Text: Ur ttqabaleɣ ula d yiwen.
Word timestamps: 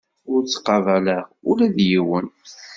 Ur 0.31 0.39
ttqabaleɣ 0.43 1.23
ula 1.49 1.67
d 1.75 1.77
yiwen. 1.89 2.27